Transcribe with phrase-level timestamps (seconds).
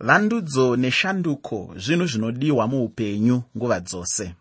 [0.00, 4.34] vandudzo neshanduko zvinhu zvinodiwa muupenyu nguva dzose.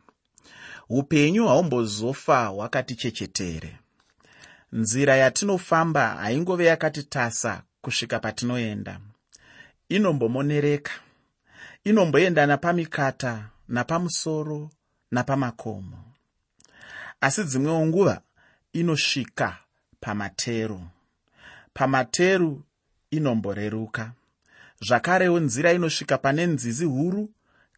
[0.90, 3.78] Upenyu haumbozofa hwakati chechetere.
[4.72, 9.00] Nzira yatinofamba haingove yakati tasa kusvika patinoenda.
[9.90, 10.92] Inombomonereka.
[11.84, 14.70] Inomboenda napamikata napamusoro
[15.12, 15.98] napamakomo.
[17.22, 18.22] Asi dzimwewo nguva
[18.74, 19.58] inosvika
[20.00, 20.82] pamateru.
[21.74, 22.64] Pamateru
[23.12, 24.12] inomboreruka
[24.82, 27.30] zvakarewo nzira inosvika pane nzizi huru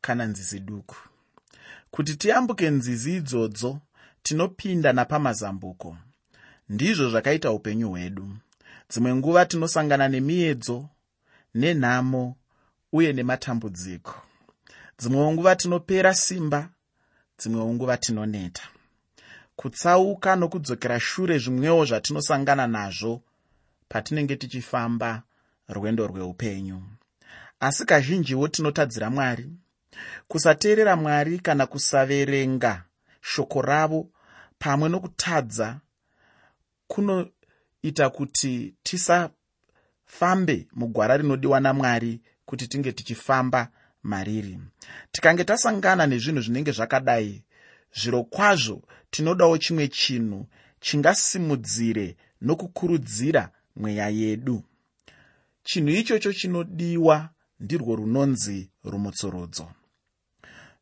[0.01, 0.95] kana nzizi duku.
[1.91, 3.79] Kuti tiyambuke nzizi idzodzo
[4.23, 5.97] tinopinda napamazambuko.
[6.69, 8.29] Ndizvo zvakaita upenyu hwedu.
[8.89, 10.89] Dzimwe nguva tinosangana nemiedzo
[11.55, 12.35] nenhamo
[12.91, 14.15] uye nematambudziko.
[14.99, 16.69] Dzimwewo nguva tinopera simba
[17.39, 18.63] dzimwewo nguva tinoneta.
[19.55, 23.21] Kutsauka nokudzokera shure zvimwewo zvatinosangana nazvo
[23.89, 25.23] patinenge tichifamba
[25.69, 26.81] rwendo rweupenyu.
[27.59, 29.49] Asi kazhinjiwo tinotadzira mwari
[30.27, 32.83] kusateerera mwari kana kusaverenga
[33.21, 34.09] shoko ravo
[34.59, 35.79] pamwe nokutadza
[36.87, 43.69] kunoita kuti tisafambe mugwara rinodiwa namwari kuti tinge tichifamba
[44.03, 44.59] mariri.
[45.11, 47.43] Tikange tasangana nezvinhu zvinenge zvakadai
[47.93, 50.47] zviro kwazvo tinodawo chimwe chinhu
[50.79, 54.63] chingasimudzire nokukurudzira mweya yedu
[55.69, 59.67] chinhu ichocho chinodiwa ndirwo runonzi rumutsurudzo.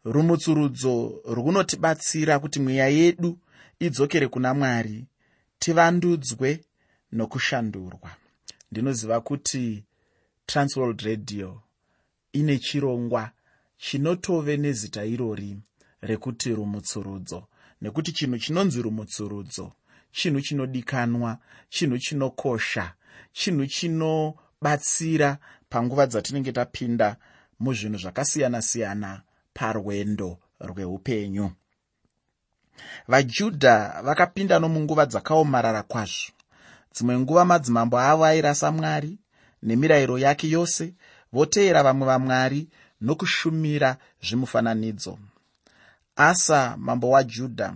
[0.03, 3.39] Rumutsurudzo runotibatsira kuti mweya yedu
[3.79, 5.05] idzokere kuna mwari
[5.59, 6.49] tivandudzwe
[7.11, 8.09] nokushandurwa.
[8.71, 9.83] Ndinoziva kuti
[10.45, 11.61] transworld radio
[12.33, 13.31] ine chirongwa
[13.77, 15.57] chinotove nezita irori
[16.01, 17.47] rekuti rumutsurudzo.
[17.81, 19.73] Nekuti chinhu chinonzi rumutsurudzo
[20.11, 22.93] chinhu chinodikanwa chinhu chinokosha
[23.33, 23.65] chinhu
[24.61, 25.37] chinobatsira
[25.69, 27.17] panguva dzatinenge tapinda
[27.59, 29.21] muzvinhu zvakasiyana-siyana
[29.53, 31.51] parwendo rweupenyu.
[33.07, 36.31] Vajudha vakapinda nomunguva dzakaomarara kwazvo.
[36.93, 39.19] Dzimwe nguva madzimambo avo airasa mwari
[39.63, 40.93] nemirayiro yake yose
[41.31, 42.69] voteyera vamwe vamwari
[43.01, 45.17] nokushumira zvimufananidzo.
[46.15, 47.73] Asa mambo wajudha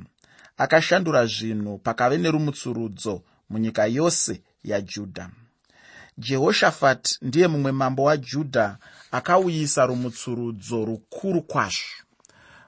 [0.57, 5.29] akashandura zvinhu pakave nerumutsurudzo munyika yose yajudha
[6.17, 8.77] jehoshafati ndiye mumwe mambo wajudha
[9.11, 11.95] akauyisa rumutsurudzo rukuru kwazvo.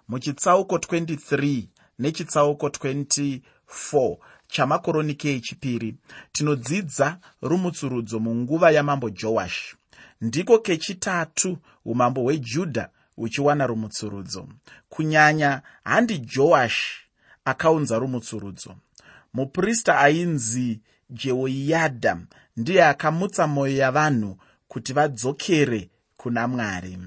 [0.08, 1.64] Muchitsauko 23
[2.00, 4.18] nechitsauko 24
[4.48, 5.96] chamakoronike echipiri
[6.32, 9.76] tinodzidza rumutsurudzo munguva yamambo joashi
[10.22, 14.48] ndiko kechitatu umambo hwejudha huchiwana rumutsurudzo.
[14.90, 16.94] Kunyanya handi joashi
[17.46, 18.76] akaunza rumutsurudzo.
[19.34, 20.80] Muprista ainzi
[21.10, 22.18] jehoyadha
[22.58, 24.38] ndiye akamutsa mwoyo yavanhu
[24.68, 26.98] kuti vadzokere kuna mwari.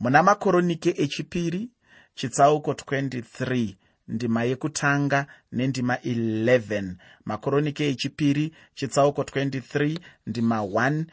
[0.00, 1.70] Muna makoronike echipiri
[2.14, 3.74] chitsauko 23
[4.08, 6.94] ndima yekutanga nendima 11
[7.24, 11.04] makoronike echipiri chitsauko 23 ndima 1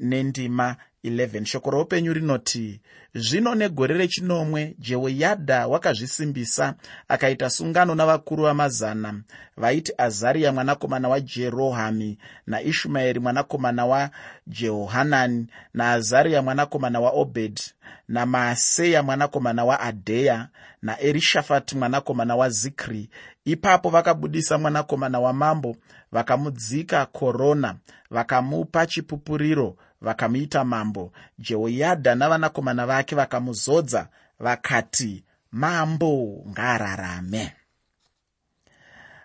[0.00, 2.80] nendima 11 shoko roupenyu rinoti
[3.14, 6.74] zvino negore rechinomwe jehoyadha wakazvisimbisa
[7.08, 9.20] akaita sungano navakuru vamazana
[9.56, 17.62] vaiti azariya mwanakomana wajerohami naishumaeri mwanakomana wajehohanani naazariya mwanakomana waobhedhi
[18.08, 20.48] namaaseya mwanakomana waadheya
[20.82, 23.10] naerishafati mwanakomana wazikri.
[23.44, 25.76] Ipapo vakabudisa mwanakomana wamambo
[26.12, 27.76] vakamudzika korona
[28.10, 31.12] vakamupa chipupuriro vakamuita mambo.
[31.38, 34.08] Jehoyadha navanakomana vake vakamuzodza
[34.40, 37.52] vakati mambo ngaararame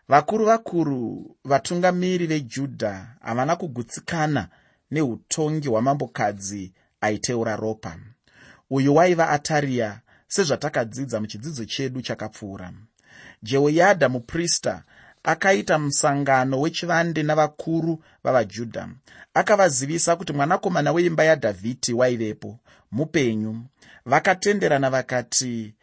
[0.07, 4.47] vakuru vakuru vatungamiri vejudha havana kugutsikana
[4.91, 7.97] neutongi hwamambokadzi aiteura ropa.
[8.69, 12.73] Uyu waiva atariya sezvatakadzidza muchidzidzo chedu chakapfuura.
[13.43, 14.83] Jehoyadha muprista
[15.27, 18.89] akaita musangano wechivande navakuru vavajudha.
[19.33, 22.59] Akavazivisa kuti mwanakomana weimba yadhavhidhi waivepo.
[22.91, 23.65] Mupenyu.
[24.05, 25.73] Vakatenderana vakati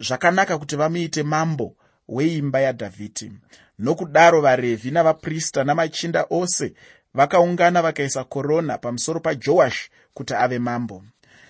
[0.00, 1.76] zvakanaka kuti vamuite mambo
[2.08, 3.32] weimba yadhavhidhi.
[3.78, 6.74] Nokudaro varevhi navaprista namachinda ose
[7.14, 11.04] vakaungana vakaisa korona pamusoro pajoashi kuti ave mambo.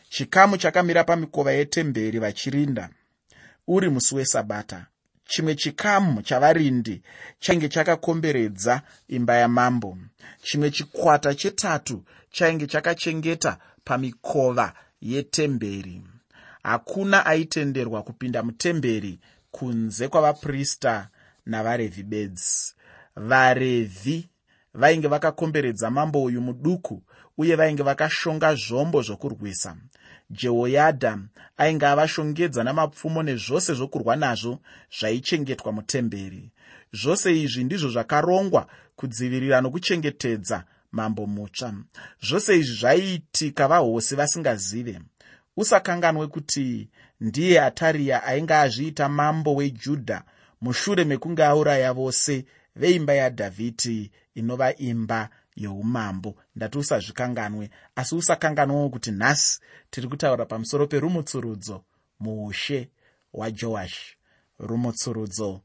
[0.09, 2.89] Chikamu chakamira pamikova yetemberi vachirinda.
[3.67, 4.87] Uri musi wesabata
[5.27, 7.03] chimwe chikamu chavarindi
[7.39, 9.99] chainge chakakomberedza imba yamambo.
[10.43, 16.03] Chimwe chikwata chetatu chainge chakachengeta pamikova yetemberi.
[16.63, 21.09] Hakuna aitenderwa kupinda mutemberi kunze kwavaprista
[21.47, 22.75] navarevhi bedzi
[23.17, 24.29] varevhi
[24.75, 27.03] vainge vakakomberedza mambo uyu muduku
[27.39, 29.77] uye vainge vakashonga zvombo zvokurwisa.
[30.31, 31.19] Jehoyadha
[31.57, 34.59] ainge avashongedza namapfumo nezvose zvokurwa nazvo
[34.99, 36.51] zvaichengetwa mutemberi.
[36.93, 38.67] Zvose izvi ndizvo zvakarongwa
[38.97, 41.75] kudzivirira nokuchengetedza mambo mutsva.
[42.23, 45.01] Zvose izvi zvaiitika vahosi vasingazive.
[45.57, 46.89] Usakanganwe kuti
[47.21, 50.23] ndiye atariya ainge azviita mambo wejudha
[50.61, 52.45] mushure mekunge auraya vose
[52.77, 56.37] veimba yadhavhidhi inova imba youmambo.
[56.57, 59.61] Ndati usazvikanganwe asi usakanganwewo kuti nhasi
[59.91, 61.85] tiri kutaura pamusoro perumutsurudzo
[62.21, 62.91] muushe
[63.33, 64.17] hwajoashi
[64.59, 65.61] rumutsurudzo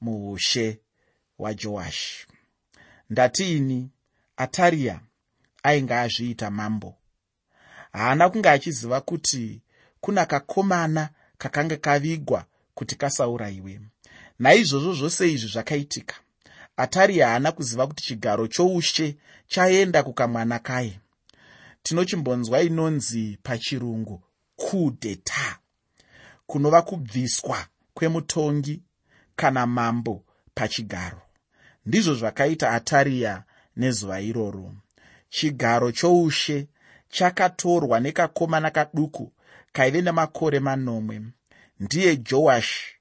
[0.00, 0.80] muushe
[1.38, 2.26] hwajoashi
[3.10, 3.90] ndatiini
[4.36, 5.00] atariya
[5.62, 6.94] ainge azviita mambo.
[7.92, 9.62] Haana kunge achiziva kuti
[10.00, 11.08] kuna kakomana
[11.38, 12.44] kakanga kavigwa
[12.74, 13.80] kuti kasaurayiwe.
[14.38, 16.14] Naizvozvo zvose izvi zvakaitika
[16.76, 19.16] atariya haana kuziva kuti chigaro choushe
[19.46, 21.00] chaenda kukamwana kaye.
[21.82, 24.22] Tinochimbonzwa inonzi pachirungu
[24.56, 25.58] kudeta
[26.46, 28.82] kunova kubviswa kwemutongi
[29.36, 30.24] kana mambo
[30.54, 31.22] pachigaro.
[31.86, 33.42] Ndizvo zvakaita atariya
[33.76, 34.72] nezuva iroro.
[35.28, 36.68] Chigaro choushe
[37.08, 39.32] chakatorwa nekakomana kaduku
[39.72, 41.22] kaive nemakore manomwe.
[41.80, 42.96] Ndiye joashi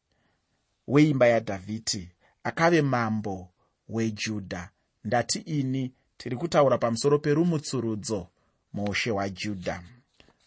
[0.87, 2.09] weimba yadhavhidhi
[2.43, 3.52] akave mambo
[3.89, 4.69] wejudha.
[5.03, 8.27] Ndati ini tiri kutaura pamusoro perumutsurudzo
[8.73, 9.83] muushe hwajudha.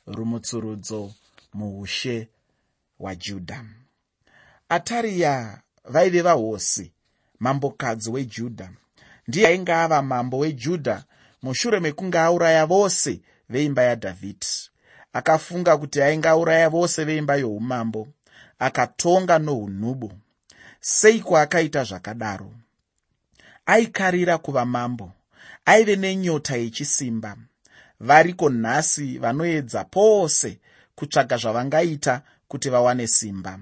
[0.07, 1.13] Rumutsurudzo
[1.55, 2.29] muushe
[2.99, 3.65] hwajudha.
[4.69, 6.93] Atariya vaive vahosi
[7.39, 8.71] mambokadzi wejudha.
[9.29, 11.05] Ndiye ainge ava mambo wejudha
[11.43, 14.71] mushure mekunge auraya vose veimba yadhavhidhi.
[15.13, 18.09] Akafunga kuti ainge auraya vose veimba youmambo
[18.59, 20.13] akatonga nounhubu
[20.81, 22.51] seiko akaita zvakadaro
[23.67, 25.13] aikarira kuva mambo
[25.67, 27.37] aive nenyota yechisimba.
[28.01, 30.61] Variko nhasi vanoedza pose
[30.95, 33.59] kutsvaga zvavangaita kuti vawane simba.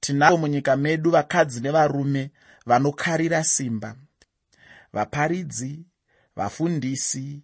[0.00, 2.30] Tinavo munyika medu vakadzi nevarume
[2.66, 3.96] vanokarira simba.
[4.92, 5.86] Vaparidzi
[6.36, 7.42] vafundisi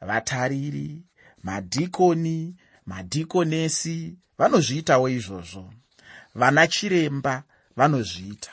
[0.00, 1.02] vatariri
[1.42, 2.56] madhikoni
[2.86, 5.72] madhikonesi vanozviitawo izvozvo.
[6.34, 7.42] Vana chiremba
[7.76, 8.50] vanozviita.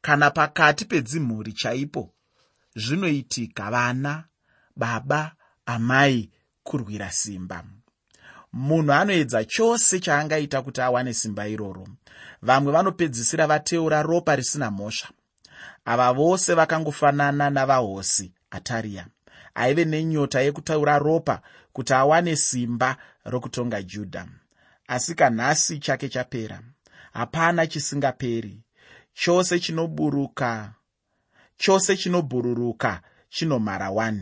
[0.00, 2.12] Kana pakati pedzimhuri chaipo
[2.84, 4.12] zvinoitika vana
[4.76, 5.32] baba
[5.66, 6.30] amai
[6.66, 7.64] kurwira simba.
[8.52, 11.86] Munhu anoedza chose chaangaita kuti awane simba iroro.
[12.42, 15.08] Vamwe vanopedzisira vateura ropa risina mhosva.
[15.84, 19.06] Ava vose vakangofanana navahosi atariya
[19.54, 21.42] aive nenyota yekutaura ropa
[21.72, 24.26] kuti awane simba rokutonga judha.
[24.88, 26.62] Asi kanhasi chake chapera.
[27.12, 28.62] Hapana chisingaperi.
[29.14, 30.72] Chose chinoburuka
[31.60, 34.14] chose chinobhururuka chinomhara 1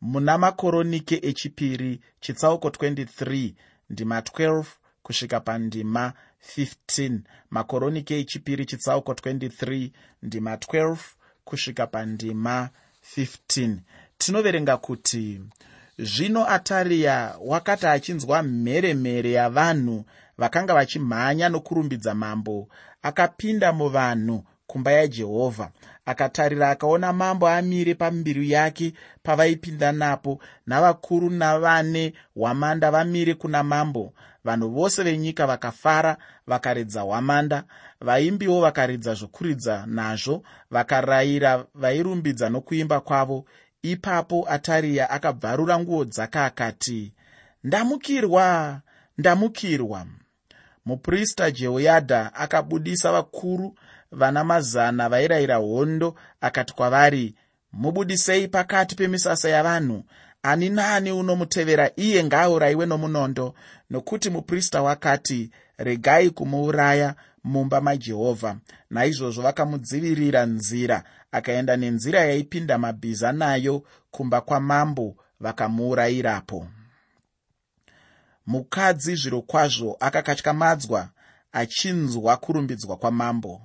[0.00, 3.52] muna makoronike echipiri chitsauko 23
[3.90, 4.64] ndima 12
[5.02, 6.12] kusvika pandima
[6.56, 7.18] 15
[7.50, 9.90] makoronike echipiri chitsauko 23
[10.22, 10.96] ndima 12
[11.44, 12.70] kusvika pandima
[13.16, 13.76] 15
[14.18, 15.40] tinoverenga kuti
[15.98, 20.04] zvino atariya wakati achinzwa mheremhere yavanhu
[20.38, 22.68] vakanga vachimhanya nokurumbidza mambo
[23.02, 25.70] akapinda muvanhu kumba yajehovha
[26.06, 34.12] akatarira akaona mambo amire pambiru yake pavaipinda napo navakuru navane hwamanda vamire kuna mambo.
[34.44, 37.64] Vanhu vose venyika vakafara vakaredza hwamanda
[38.00, 43.44] vaimbiwo vakaredza zvokuridza nazvo vakarayira vairumbidza nokuimba kwavo.
[43.82, 47.12] Ipapo atariya akabvarura nguo dzake akati
[47.64, 48.80] ndamukirwa
[49.18, 50.06] ndamukirwa.
[50.86, 53.74] Muprista jehoyadha akabudisa vakuru
[54.12, 57.34] vana mazana vairayira hondo akati kwavari
[57.72, 60.04] mubudisei pakati pemisasa yavanhu.
[60.42, 63.54] Ani naani unomutevera iye ngaaurayiwe nomunondo.
[63.90, 67.14] Nokuti muprista wakati regai kumuuraya
[67.44, 68.56] mumba majehovha.
[68.90, 76.66] Naizvozvo vakamudzivirira nzira akaenda nenzira yaipinda mabhiza nayo kumba kwamambo vakamuurayirapo.
[78.46, 81.08] Mukadzi zviro kwazvo akakatyamadzwa
[81.52, 83.62] achinzwa kurumbidzwa kwamambo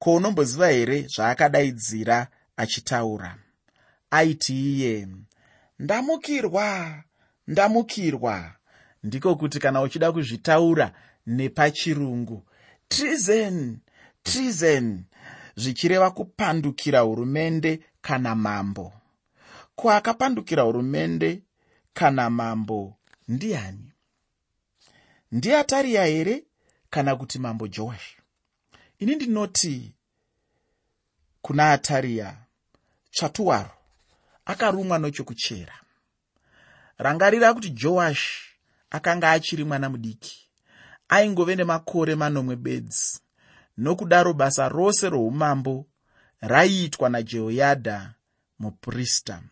[0.00, 2.26] ko unomboziva here zvaakadaidzira
[2.56, 3.36] achitaura?
[4.10, 5.08] Aiti iye
[5.78, 6.94] ndamukirwa
[7.46, 8.52] ndamukirwa.
[9.02, 10.92] Ndiko kuti kana uchida kuzvitaura
[11.26, 12.46] nepachirungu
[12.88, 13.78] trizen
[14.22, 15.04] trizen
[15.56, 18.92] zvichireva kupandukira hurumende kana mambo.
[19.76, 21.42] Ko akapandukira hurumende
[21.94, 22.96] kana mambo
[23.28, 23.92] ndiani?
[25.32, 26.44] Ndiatariya here
[26.90, 28.16] kana kuti mambo joashi
[29.00, 29.94] ini ndinoti
[31.42, 32.36] kuna atariya
[33.12, 33.70] tsvatuwaro
[34.44, 35.74] akarumwa nochokuchera
[36.98, 38.40] rangarira kuti joashi
[38.90, 40.48] akanga achiri mwana mudiki
[41.08, 43.20] aingove nemakore manomwe bedzi.
[43.76, 45.86] Nokudaro basa rose roumambo
[46.40, 48.14] raiitwa najehoyadha
[48.58, 49.42] muprista.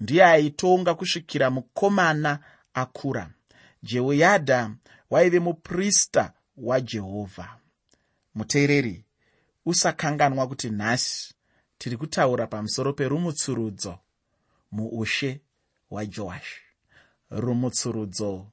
[0.00, 2.38] Ndiye aitonga kusvikira mukomana
[2.74, 3.30] akura.
[3.82, 4.70] Jehoyadha
[5.10, 7.56] waive muprista wajehovha
[8.34, 9.04] muteereri
[9.66, 11.34] usakanganwa kuti nhasi
[11.78, 13.98] tiri kutaura pamusoro perumutsurudzo
[14.72, 15.40] muushe
[15.90, 16.60] hwajoashi
[17.30, 18.50] rumutsurudzo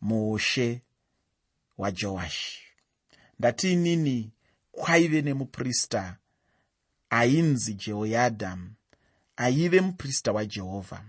[0.00, 0.82] muushe
[1.76, 2.62] hwajoashi
[3.38, 4.32] ndatiinini
[4.72, 6.16] kwaive nemuprista
[7.10, 8.58] ainzi jehoyadha
[9.40, 11.04] aive muprista wajehovha.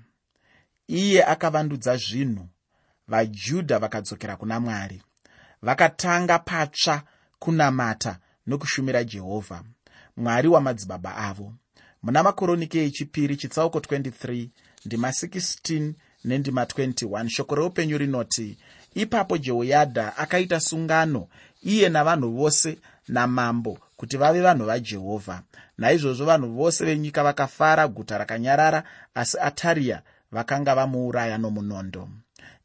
[0.88, 2.48] Iye akavandudza zvinhu
[3.08, 5.02] vajudha vakadzokera kuna mwari
[5.62, 7.04] vakatanga patsva
[7.42, 8.18] kunamata
[8.48, 9.64] nokushumira jehovha
[10.18, 11.54] mwari wamadzibaba avo.
[12.04, 14.48] Muna makoronike echipiri chitsauko 23
[14.86, 15.94] ndima 16
[16.26, 18.58] nendima 21 shoko reupenyu rinoti
[18.96, 21.28] ipapo jehoyadha akaita sungano
[21.62, 25.42] iye navanhu vose namambo kuti vave vanhu vajehovha
[25.78, 28.84] naizvozvo vanhu vose venyika vakafara guta rakanyarara
[29.16, 32.10] asi atariya vakanga vamuuraya nomunondo.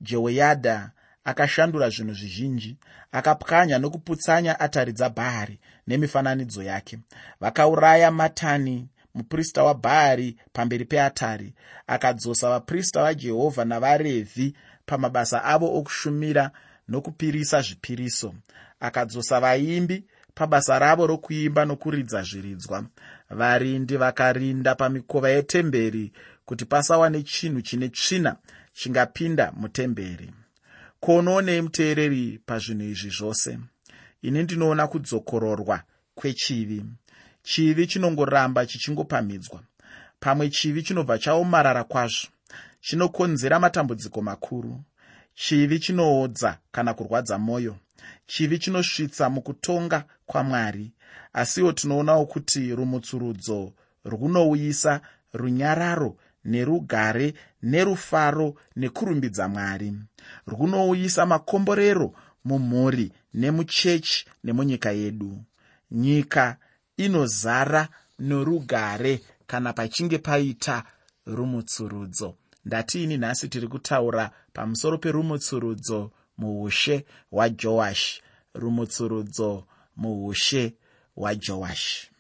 [0.00, 0.90] Jehoyadha
[1.26, 2.76] akashandura zvinhu zvizhinji
[3.12, 6.99] akapwanya nokuputsanya atari dzabhaari nemifananidzo yake.
[7.40, 11.54] Vakauraya matani muprista wabhaari pamberi peatari
[11.87, 14.54] akadzosa vaprista vajehovha navarevhi
[14.87, 16.50] pamabasa avo okushumira
[16.88, 18.35] nokupirisa zvipiriso.
[18.80, 20.04] Akadzosa vaimbi
[20.35, 22.85] pabasa ravo rokuimba nokuridza zviridzwa.
[23.30, 26.12] Varindi vakarinda pamikova yetemberi
[26.45, 28.37] kuti pasawane chinhu chine tsvina
[28.73, 30.30] chingapinda mutemberi
[31.00, 33.59] kuonoonei muteereri pazvinhu izvi zvose.
[34.23, 35.83] Ini ndinoona kudzokororwa
[36.15, 36.85] kwechivi.
[37.43, 39.61] Chivi chinongoramba chichingopamhidzwa.
[40.21, 42.29] Pamwe chivi chinobva chaomarara kwazvo.
[42.81, 44.81] Chinokonzera matambudziko makuru.
[45.35, 47.76] Chivi chinoodza kana kurwadza mwoyo
[48.26, 50.93] chivi chinosvitsa mukutonga kwamwari.
[51.33, 53.73] Asiwo tinoonawo kuti rumutsurudzo
[54.05, 55.00] runouyisa
[55.33, 57.35] runyararo nerugare
[57.70, 58.49] nerufaro
[58.80, 59.88] nekurumbidza mwari.
[60.46, 62.08] Runouyisa makomborero
[62.44, 63.06] mumhuri
[63.40, 65.32] nemuchechi nemunyika yedu.
[65.90, 66.56] Nyika
[66.96, 69.14] inozara norugare
[69.46, 70.85] kana pachinge paita
[71.26, 72.35] rumutsurudzo.
[72.64, 78.23] Ndatiini nhasi tiri kutaura pamusoro perumutsurudzo muushe hwajoashi
[78.54, 79.64] rumutsurudzo
[79.96, 80.75] muushe
[81.16, 82.11] hwajoashi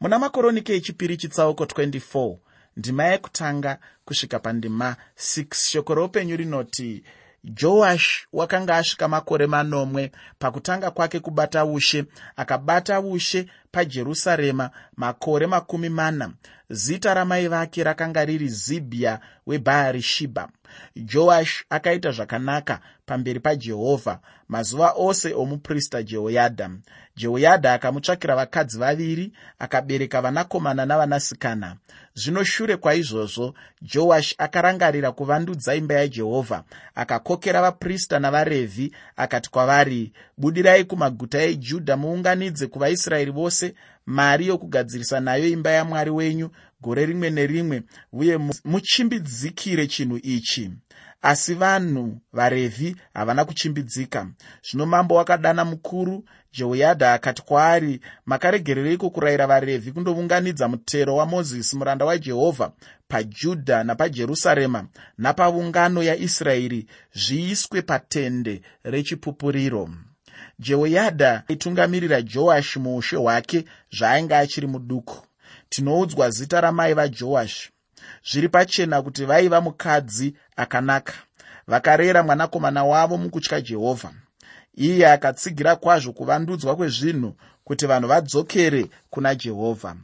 [0.00, 2.36] muna makoronike echipiri chitsauko 24
[2.76, 7.04] ndima yekutanga kusvika pandima 6 shoko roupenyu rinoti
[7.44, 12.04] joashi wakanga asvika makore manomwe pakutanga kwake kubata ushe
[12.36, 16.32] akabata ushe pajerusarema makore makumi mana.
[16.70, 20.48] Zita ramai vake rakanga riri zibhiya webhaari shibha
[20.96, 26.70] joashi akaita zvakanaka pamberi pajehovha mazuva ose omuprista jehoyadha
[27.16, 31.76] jehoyadha akamutsvakira vakadzi vaviri akabereka vanakomana navanasikana.
[32.14, 36.64] Zvino shure kwaizvozvo joashi akarangarira kuvandudza imba yajehovha
[36.94, 43.74] akakokera vaprista navarevhi akati kwavari budirai kumaguta ejudha muunganidze kuvaisraeri vose
[44.06, 46.50] mari yokugadzirisa nayo imba yamwari wenyu
[46.80, 50.70] gore rimwe nerimwe uye muchimbidzikire chinhu ichi
[51.22, 54.26] asi vanhu varevhi havana kuchimbidzika.
[54.70, 62.72] Zvino mambo wakadana mukuru jehoyadha akati kwaari makaregerereiko kurayira varevhi kundounganidza mutero wamozisi muranda wajehovha
[63.08, 64.86] pajudha napajerusarema
[65.18, 69.88] napaungano yaisraeri zviiswe patende rechipupuriro.
[70.58, 73.64] Jehoyadha aitungamirira joashi muushe hwake
[73.98, 75.26] zvaainge achiri muduku.
[75.68, 77.71] Tinoudzwa zita ramai vajoashi
[78.30, 81.14] zviri pachena kuti vaiva mukadzi akanaka.
[81.66, 84.12] Vakarera mwanakomana wavo mukutya jehovha.
[84.74, 89.96] Iye akatsigira kwazvo kuvandudzwa kwezvinhu kuti vanhu vadzokere kuna jehovha.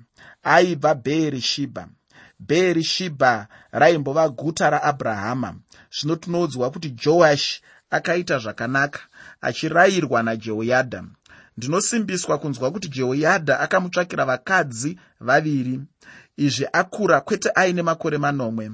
[0.42, 1.88] Aibva bheerishibha
[2.38, 5.54] bheerishibha raimbova guta raabrahama
[5.96, 9.00] zvino tinoudzwa kuti joashi akaita zvakanaka
[9.40, 11.04] achirayirwa najehoyadha.
[11.56, 15.80] Ndinosimbiswa kunzwa kuti jehoyadha akamutsvakira vakadzi vaviri
[16.38, 18.70] izvi akura kwete aine makore manomwe.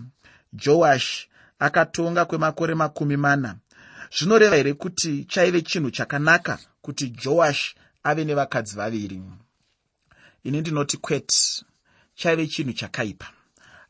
[0.52, 1.28] Joashi
[1.59, 3.56] akatonga kwemakore makumi mana.
[4.11, 9.23] Zvinoreva here kuti chaive chinhu chakanaka kuti joashi ave nevakadzi vaviri?
[10.44, 11.64] Ini ndinoti kwete
[12.14, 13.26] chaive chinhu chakaipa.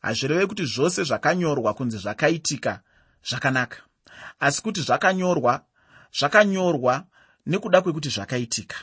[0.01, 2.79] Hazvireve kuti zvose zvakanyorwa kunzi zvakaitika
[3.29, 3.77] zvakanaka.
[4.39, 5.65] Asi kuti zvakanyorwa
[6.19, 7.03] zvakanyorwa
[7.45, 8.75] nekuda kwekuti zvakaitika.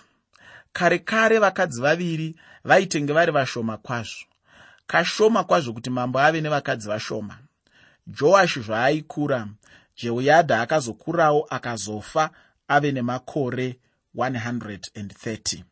[0.73, 4.32] Kare kare vakadzi vaviri vaitenge vari vashoma kwazvo
[4.93, 7.39] kashoma kwazvo kuti mambo ave nevakadzi vashoma.
[8.07, 9.49] Joashi zvaaikura
[9.97, 12.31] jehoyadha akazokurawo akazofa
[12.69, 13.79] ave nemakore
[14.17, 15.63] 130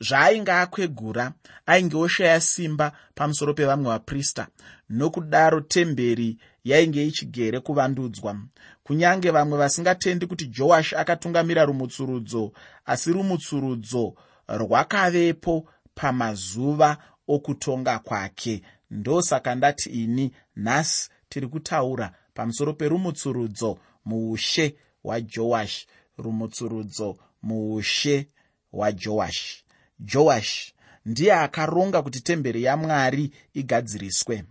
[0.00, 1.32] zvaainge akwegura
[1.66, 4.46] ainge oshaya simba pamusoro pevamwe vaprista
[4.90, 8.36] nokudaro temberi yainge ichigere kuvandudzwa.
[8.84, 12.52] Kunyange vamwe vasingatendi kuti joashi akatungamira rumutsurudzo
[12.86, 14.14] asi rumutsurudzo
[14.48, 16.96] rwakavepo pamazuva
[17.34, 18.62] okutonga kwake.
[18.90, 25.86] Ndosaka ndati ini nhasi tiri kutaura pamusoro perumutsurudzo muushe hwajoashi
[26.18, 27.08] rumutsurudzo
[27.42, 28.28] muushe
[28.72, 29.64] hwajoashi
[30.00, 30.74] joashi
[31.06, 34.44] ndiye akaronga kuti temberi yamwari igadziriswe.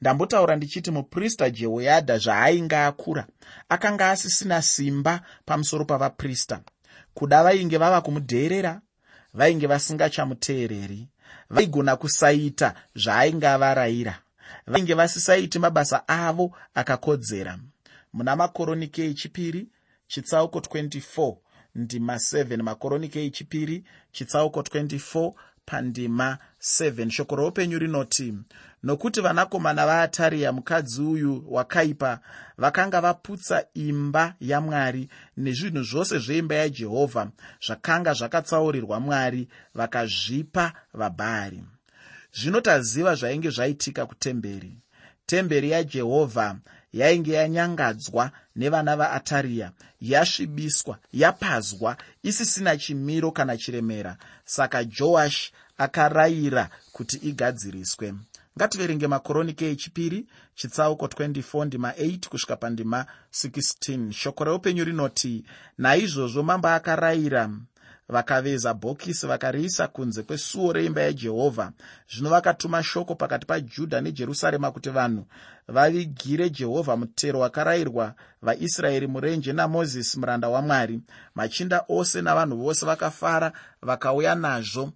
[0.00, 3.26] Ndambotaura ndichiti muprista jehoyadha zvaainge akura
[3.68, 6.60] akanga asisina simba pamusoro pavaprista.
[7.14, 8.80] Kuda vainge vava kumudheerera
[9.34, 11.08] vainge vasingachamuteereri
[11.50, 14.14] vaigona kusaita zvaainge avarayira
[14.66, 17.58] vainge vasisaiti mabasa avo akakodzera.
[18.12, 19.68] Muna makoronike echipiri
[20.06, 21.36] chitsauko 24
[21.74, 25.32] ndima 7 makoronike echipiri chitsauko 24
[25.66, 28.34] pandima 7 shoko roupenyu rinoti
[28.82, 32.20] nokuti vanakomana vaatariya mukadzi uyu wakaipa
[32.58, 37.28] vakanga vaputsa imba yamwari nezvinhu zvose zveimba yajehovha
[37.66, 41.62] zvakanga zvakatsaurirwa mwari vakazvipa vabhaari.
[42.32, 44.76] Zvino taziva zvainge zvaitika kutemberi.
[45.26, 46.56] Temberi yajehovha
[46.92, 54.16] yainge yanyangadzwa nevana vaatariya yasvibiswa yapazwa isisina chimiro kana chiremera.
[54.44, 58.14] Saka joashi akarayira kuti igadziriswe
[58.58, 65.44] ngativerenge makoronike echipiri chitsauko 24 ndima 8 kusvika pandima 16 shoko reupenyu rinoti
[65.78, 67.50] naizvozvo mambo akarayira
[68.08, 71.72] vakaveza bhokisi vakariisa kunze kwesuo reimba yajehovha
[72.10, 75.26] zvino vakatuma shoko pakati pajudha nejerusarema kuti vanhu
[75.68, 81.00] vavigire jehovha mutero wakarayirwa vaisraeri murenje namozisi muranda wamwari.
[81.34, 84.92] Machinda ose navanhu vose vakafara vakauya nazvo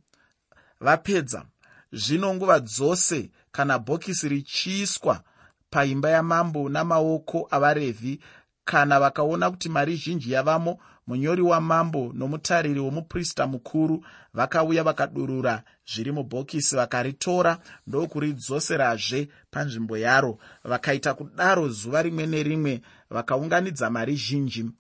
[0.81, 1.45] vapedza.
[1.93, 5.23] Zvino nguva dzose kana bhokisi richiiswa
[5.71, 8.21] paimba yamambo namaoko avarevhi
[8.65, 16.77] kana vakaona kuti mari zhinji yavamo munyori wamambo nomutariri womuprista mukuru vakauya vakadurura zviri mubhokisi
[16.77, 20.39] vakaritora ndokuridzoserazve panzvimbo yaro.
[20.65, 24.71] Vakaita kudaro zuva rimwe nerimwe vakaunganidza mari zhinji.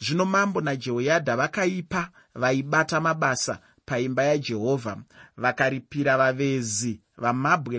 [0.00, 4.96] Zvino mambo najehoyadha vakaipa vaibata mabasa paimba yajehovha
[5.36, 7.78] vakaripira vavezi vamabwe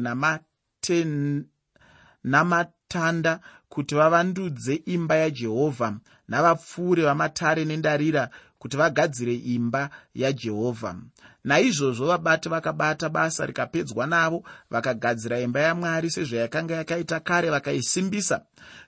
[2.23, 10.95] namatanda kuti vavandudze imba yajehovha navapfuuri vamatare nendarira kuti vagadzire imba yajehovha
[11.43, 18.41] naizvozvo vabati vakabata basa rikapedzwa navo vakagadzira imba yamwari sezvayakanga yakaita kare vakaisimbisa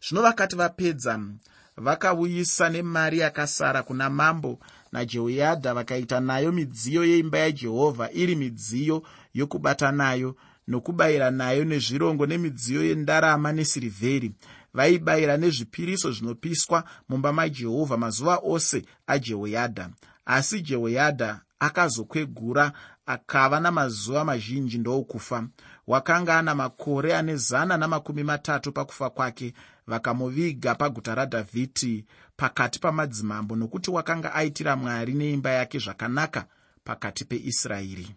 [0.04, 1.20] zvino vakati vapedza
[1.78, 4.60] vakauyisa nemari yakasara kuna mambo
[4.92, 10.36] najehoyadha vakaita nayo midziyo yeimba yajehovha iri midziyo yokubata nayo
[10.68, 14.32] nokubayira nayo nezvirongo nemidziyo yendarama nesirivheri.
[14.74, 19.90] Vaibayira nezvipiriso zvinopiswa mumba majehovha mazuva ose ajehoyadha.
[20.26, 22.72] Asi jehoyadha akazokwegura
[23.06, 25.48] akava namazuva mazhinji ndoukufa
[25.88, 29.54] wakanga ana makore ane zana namakumi matatu pakufa kwake
[29.88, 32.06] vakamuviga paguta radhavhidhi
[32.38, 36.46] pakati pamadzimambo nokuti wakanga aitira mwari neimba yake zvakanaka
[36.84, 38.16] pakati peisraeri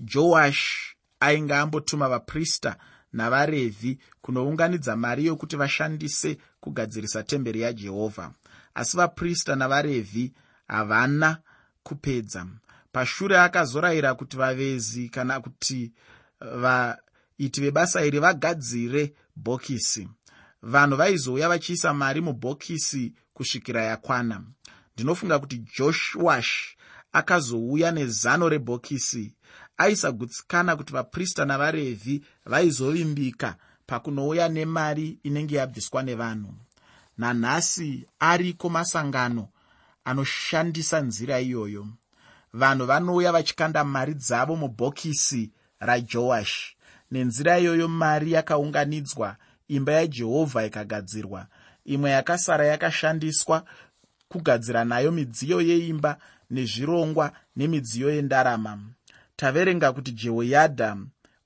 [0.00, 2.76] joash ainge ambotuma vaprista
[3.12, 8.32] navarevhi kunounganidza mari yokuti vashandise kugadzirisa temberi yajehovha.
[8.74, 10.32] Asi vaprista navarevhi
[10.68, 11.38] havana
[11.82, 12.46] kupedza.
[12.92, 15.92] Pashure akazorayira kuti vavezi kana kuti
[16.40, 20.08] vaiti vebasa iri vagadzire bhokisi.
[20.62, 24.42] Vanhu vaizouya vachiisa mari mubhokisi kusvikira yakwana.
[24.94, 26.76] Ndinofunga kuti joshuash
[27.12, 29.34] akazouya nezano rebhokisi
[29.80, 36.54] aisagutsikana kuti vaprista navarevhi vaizovimbika pakunouya nemari inenge yabviswa nevanhu.
[37.18, 39.48] Nanhasi ariko masangano
[40.04, 41.86] anoshandisa nzira iyoyo.
[42.52, 46.76] Vanhu vanouya vachikanda mari dzavo mubhokisi rajoashi
[47.10, 49.36] nenzira iyoyo mari yakaunganidzwa
[49.68, 51.46] imba yajehovha ikagadzirwa.
[51.84, 53.64] Imwe yakasara yakashandiswa
[54.28, 56.16] kugadzira nayo midziyo yeimba
[56.50, 58.78] nezvirongwa nemidziyo yendarama
[59.40, 60.96] taverenga kuti jehoyadha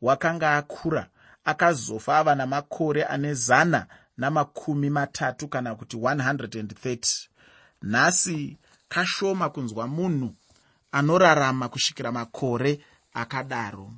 [0.02, 1.08] wakanga akura
[1.44, 7.28] akazofa ava namakore ane zana namakumi matatu kana kuti 130
[7.82, 10.34] nhasi kashoma kunzwa munhu
[10.92, 12.80] anorarama kusvikira makore
[13.14, 13.90] akadaro.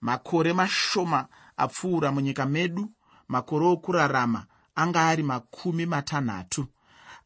[0.00, 2.90] Makore mashoma apfuura munyika medu
[3.28, 6.66] makore okurarama anga ari makumi matanhatu.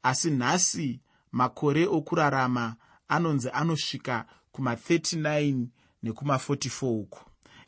[0.03, 1.01] Asi nhasi
[1.33, 2.77] makore okurarama
[3.09, 5.67] anonzi anosvika kuma39
[6.05, 7.21] nekuma44 uku.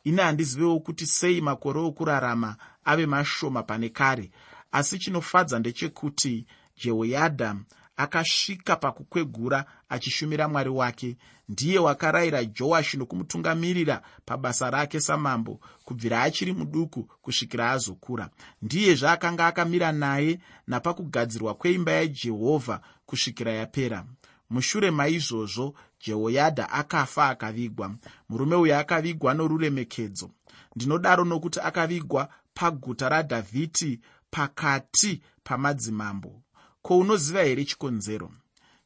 [0.04, 4.30] Ini handizivewo kuti sei makore okurarama ave mashoma pane kare
[4.72, 6.46] asi chinofadza ndechekuti
[6.84, 7.56] jehoyadha
[7.96, 11.16] akasvika pakukwegura achishumira mwari wake
[11.48, 18.30] ndiye wakarayira joashi nokumutungamirira pabasa rake samambo kubvira achiri muduku kusvikira azokura.
[18.62, 24.04] Ndiyezve akanga akamira naye napakugadzirwa kweimba yajehovha kusvikira yapera
[24.52, 27.94] mushure maizvozvo jehoyadha akafa akavigwa.
[28.28, 30.30] Murume uyu akavigwa noruremekedzo.
[30.76, 36.42] Ndinodaro nokuti akavigwa paguta radhavhidhi pakati pamadzimambo.
[36.82, 38.32] Ko unoziva here chikonzero?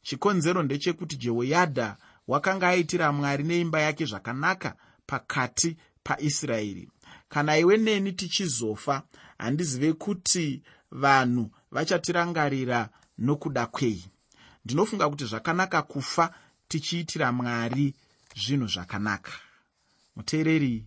[0.03, 1.97] Chikonzero ndechekuti jehoyadha
[2.29, 4.75] wakanga aitira mwari neimba yake zvakanaka
[5.07, 6.91] pakati paisraeri.
[7.29, 9.03] Kana iwe neni tichizofa
[9.39, 14.05] handizive kuti vanhu vachatirangarira nokuda kwei
[14.67, 16.35] ndinofunga kuti zvakanaka kufa
[16.69, 17.95] tichiitira mwari
[18.37, 19.33] zvinhu zvakanaka.
[20.17, 20.87] Muteereri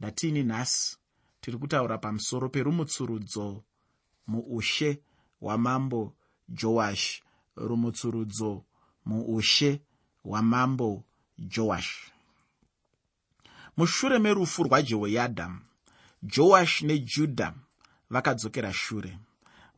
[0.00, 0.96] ndatiini nhasi
[1.40, 3.64] tiri kutaura pamusoro perumutsurudzo
[4.26, 5.00] muushe
[5.40, 6.14] hwamambo
[6.48, 7.22] joash.
[7.56, 8.64] Rumutsurudzo
[9.04, 9.80] muushe
[10.22, 11.04] hwamambo
[11.38, 11.92] joash.
[13.76, 15.50] Mushure merufu rwajehoyadha
[16.22, 17.54] joash nejudha
[18.10, 19.18] vakadzokera shure.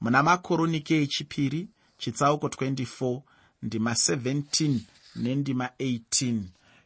[0.00, 3.22] Muna makoronike echipiri chitsauko 24
[3.62, 4.78] ndima 17
[5.16, 6.40] nendima 18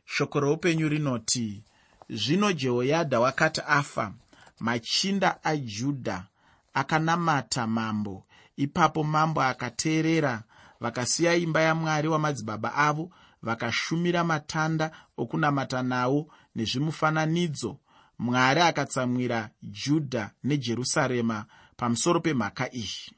[0.04, 1.62] shoko reupenyu rinoti
[2.10, 4.12] zvino jehoyadha wakati afa
[4.60, 6.26] machinda ajudha
[6.74, 8.24] akanamata mambo.
[8.56, 10.42] Ipapo mambo akateerera
[10.80, 13.10] vakasiya imba yamwari wamadzibaba avo
[13.42, 17.76] vakashumira matanda okunamata nawo nezvimufananidzo.
[18.18, 21.44] Mwari akatsamwira judha nejerusarema
[21.76, 23.12] pamusoro pemhaka iyi.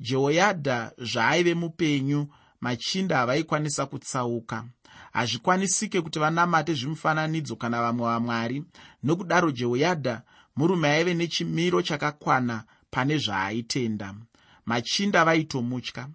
[0.00, 2.28] Jehoyadha zvaaive mupenyu
[2.62, 4.64] machinda havaikwanisa kutsauka.
[5.12, 8.64] Hazvikwanisike kuti vanamate zvimufananidzo kana vamwe vamwari.
[9.02, 10.22] Nokudaro jehoyadha
[10.56, 14.14] murume aive nechimiro chakakwana pane zvaaitenda.
[14.66, 16.08] Machinda vaitomutya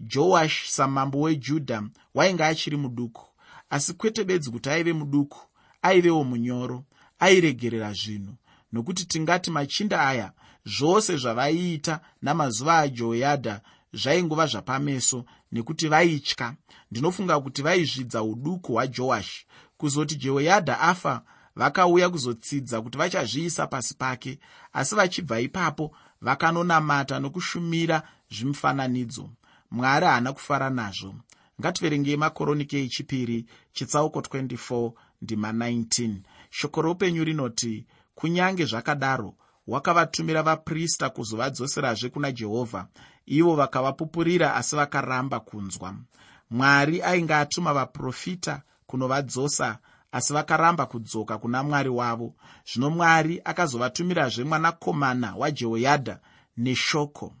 [0.00, 1.82] joashi samambo wejudha
[2.14, 3.26] wainge achiri muduku.
[3.70, 5.38] Asi kwete bedzi kuti aive muduku
[5.82, 6.84] aivewo munyoro
[7.18, 8.34] airegerera zvinhu.
[8.72, 10.32] Nokuti tingati machinda aya
[10.64, 13.60] zvose zvavaiita namazuva ajehoyadha
[13.92, 16.54] zvaingova zvapameso nekuti vaitya.
[16.90, 19.46] Ndinofunga kuti vaizvidza uduku hwajoashi
[19.76, 21.22] kuzoti jehoyadha afa
[21.56, 24.38] vakauya kuzotsidza kuti vachazviisa pasi pake
[24.72, 29.30] asi vachibva ipapo vakanonamata nokushumira zvimufananidzo.
[29.70, 31.14] Mwari haana kufara nazvo.
[31.60, 36.16] Ngativerengei makoronike echipiri chitsauko 24 ndima 19
[36.50, 39.34] shoko roupenyu rinoti kunyange zvakadaro
[39.66, 42.86] wakavatumira vaprista kuzovadzoserazve kuna jehovha
[43.28, 45.94] ivo vakavapupurira asi vakaramba kunzwa.
[46.50, 49.78] Mwari ainge atuma vaprofita kunovadzosa
[50.12, 52.34] asi vakaramba kudzoka kuna mwari wavo.
[52.72, 56.20] Zvino mwari akazovatumirazve mwanakomana wajehoyadha
[56.56, 57.34] neshoko.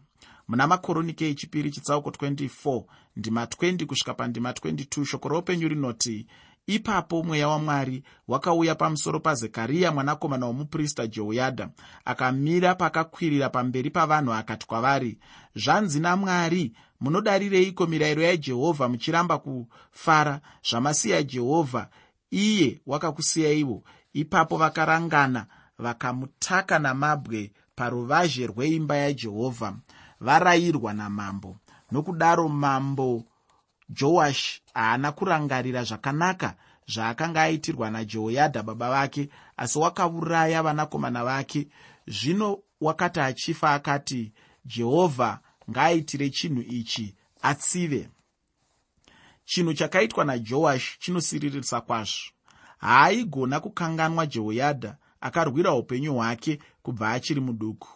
[0.48, 2.84] Muna makoronike echipiri chitsauko 24
[3.16, 6.26] ndima 20 kusvika pandima 22 shoko roupenyu rinoti
[6.68, 11.68] ipapo mweya wamwari wakauya pamusoro pazekariya mwanakomana womuprista jehoyadha
[12.04, 15.18] akamira pakakwirira pamberi pavanhu akati kwavari
[15.56, 21.88] zvanzi namwari munodarireiko mirayiro yajehovha muchiramba kufara zvamasiya jehovha?
[22.30, 25.46] Iye wakakusiyaiwo ipapo vakarangana
[25.78, 29.74] vakamutaka namabwe paruvazhe rweimba yajehovha
[30.20, 31.56] varayirwa namambo.
[31.92, 33.24] Nokudaro mambo
[33.88, 36.54] joashi haana kurangarira zvakanaka
[36.88, 41.68] zvaakanga aitirwa najehoyadha baba vake asi wakauraya vanakomana vake.
[42.06, 44.32] Zvino wakati achifa akati
[44.64, 48.08] jehovha ngaaitire chinhu ichi atsive.
[49.44, 52.30] Chinhu chakaitwa najoashi chinosiririsa kwazvo.
[52.78, 57.88] Haaigona kukanganwa jehoyadha akarwira upenyu hwake kubva achiri muduku.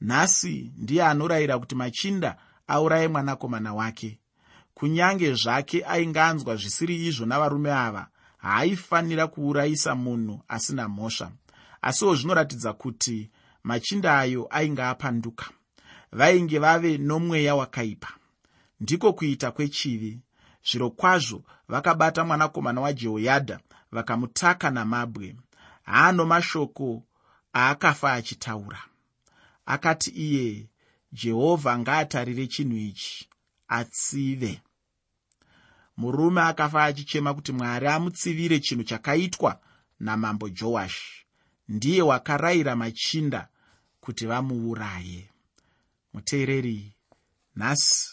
[0.00, 4.18] Nhasi ndiye anorayira kuti machinda auraye mwanakomana wake
[4.78, 8.06] kunyange zvake ainge anzwa zvisiri izvo navarume ava
[8.38, 11.32] haaifanira kuurayisa munhu asina mhosva.
[11.82, 13.30] Asiwo zvinoratidza kuti
[13.62, 15.46] machinda ayo ainge apanduka
[16.12, 18.08] vainge vave nomweya wakaipa.
[18.80, 20.20] Ndiko kuita kwechivi.
[20.70, 23.60] Zviro kwazvo vakabata mwanakomana wajehoyadha
[23.92, 25.36] vakamutaka namabwe.
[25.82, 27.02] Haano mashoko
[27.54, 28.78] aakafa achitaura.
[29.66, 30.66] Akati iye
[31.12, 33.28] jehovha ngaatarire chinhu ichi
[33.68, 34.60] atsive
[35.98, 39.60] murume akafa achichema kuti mwari amutsivire chinhu chakaitwa
[40.00, 41.26] namambo joashi
[41.68, 43.48] ndiye wakarayira machinda
[44.00, 45.30] kuti vamuuraye.
[46.12, 46.94] Muteereri
[47.56, 48.10] nhasi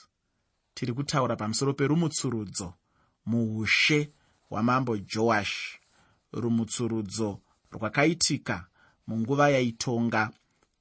[0.73, 2.73] tiri kutaura pamusoro perumutsurudzo
[3.25, 4.09] muushe
[4.49, 5.79] hwamambo joashi
[6.33, 7.39] rumutsurudzo
[7.71, 8.67] rwakaitika
[9.07, 10.29] munguva yaitonga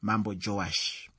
[0.03, 1.11] mambo joashi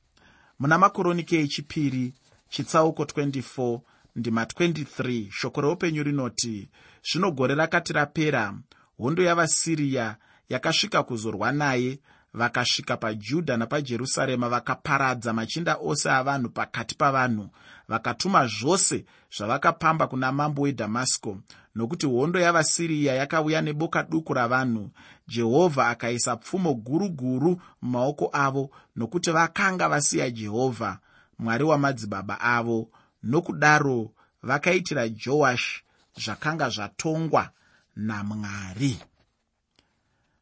[0.59, 2.13] muna makoronike echipiri
[2.49, 3.79] chitsauko 24
[4.15, 6.69] ndima 23 shoko reupenyu rinoti
[7.11, 8.53] zvino gore rakati rapera
[8.97, 10.15] hondo yavasiriya
[10.49, 11.99] yakasvika kuzorwa naye
[12.33, 17.49] vakasvika pajudha napajerusarema vakaparadza machinda ose avanhu pakati pavanhu
[17.87, 19.05] vakatuma zvose
[19.37, 21.37] zvavakapamba kuna mambo wedhamasiko
[21.75, 24.89] nokuti hondo yavasiriya yakauya neboka duku ravanhu.
[25.27, 30.99] Jehovha akaisa pfumo guru guru mumaoko avo nokuti vakanga vasiya jehovha
[31.39, 32.89] mwari wamadzibaba avo
[33.25, 35.83] nokudaro vakaitira joashi
[36.23, 37.49] zvakanga zvatongwa
[37.95, 38.99] namwari.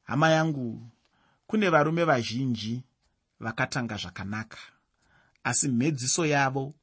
[0.03, 0.89] Hama yangu
[1.47, 2.83] kune varume vazhinji
[3.39, 4.57] vakatanga zvakanaka
[5.43, 6.73] asi mhedziso yavo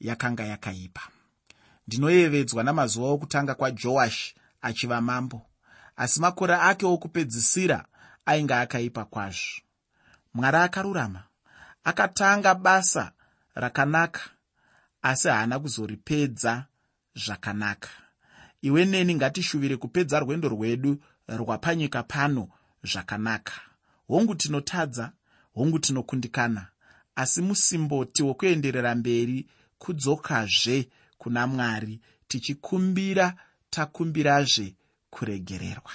[0.00, 1.02] yakanga yakaipa.
[1.86, 5.46] Ndinoyevedzwa namazuva okutanga kwajoashi achiva mambo
[5.96, 7.84] asi makore ake okupedzisira
[8.26, 9.60] ainge akaipa kwazvo.
[10.34, 11.22] Mwari akarurama
[11.84, 13.12] akatanga basa
[13.54, 14.20] rakanaka
[15.10, 16.66] asi haana kuzoripedza
[17.14, 17.88] zvakanaka.
[18.62, 22.48] Iwe neni ngatishuvire kupedza rwendo rwedu rwapanyika pano
[22.90, 23.52] zvakanaka.
[24.08, 25.12] Hongu tinotadza
[25.54, 26.66] hongu tinokundikana
[27.16, 29.46] asi musimboti wokuenderera mberi
[29.78, 30.88] kudzokazve
[31.18, 33.36] kuna mwari tichikumbira
[33.70, 34.74] takumbirazve
[35.10, 35.92] kuregererwa